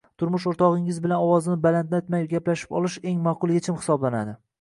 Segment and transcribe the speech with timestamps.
[0.21, 4.35] turmush o‘rtog‘ingiz bilan ovozni balandlatmay gaplashib olish eng maqbul yechim hisoblanadi.